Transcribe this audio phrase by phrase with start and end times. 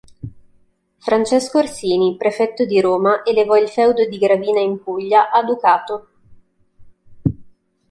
[0.97, 6.07] Francesco Orsini, prefetto di Roma, elevò il feudo di Gravina in Puglia a ducato.